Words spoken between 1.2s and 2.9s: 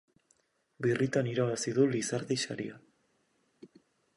irabazi du Lizardi saria.